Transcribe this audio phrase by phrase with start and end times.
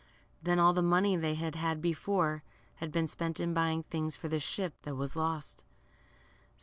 [0.41, 2.41] Then all the money they had had before,
[2.77, 5.63] had been spent *■ in buying things for the ship that was lost.